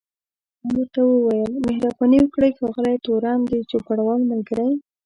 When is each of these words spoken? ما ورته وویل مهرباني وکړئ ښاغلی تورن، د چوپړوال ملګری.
ما 0.63 0.69
ورته 0.79 0.99
وویل 1.05 1.53
مهرباني 1.67 2.17
وکړئ 2.21 2.51
ښاغلی 2.59 2.97
تورن، 3.05 3.39
د 3.51 3.53
چوپړوال 3.69 4.21
ملګری. 4.31 4.69